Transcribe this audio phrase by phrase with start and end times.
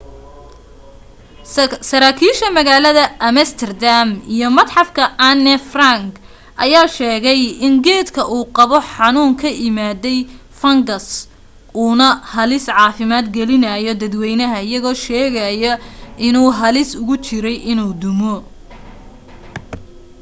[1.89, 6.09] saraakiisha magaalada amsterdam iyo matxafka anne frank
[6.65, 10.17] ayaa sheegay in geedka uu qabo xanuun ka imaaday
[10.59, 11.07] fungus
[11.81, 15.71] uu na halis caafimaad gelinaayo dadwaynaha iyagoo sheegaayo
[16.27, 18.35] inuu halis ugu jiray inuu dumo